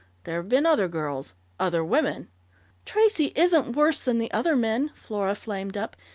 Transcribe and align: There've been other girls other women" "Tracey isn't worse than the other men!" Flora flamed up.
There've 0.23 0.49
been 0.49 0.65
other 0.65 0.87
girls 0.87 1.35
other 1.59 1.85
women" 1.85 2.27
"Tracey 2.87 3.31
isn't 3.35 3.75
worse 3.75 3.99
than 3.99 4.17
the 4.17 4.31
other 4.31 4.55
men!" 4.55 4.89
Flora 4.95 5.35
flamed 5.35 5.77
up. 5.77 5.95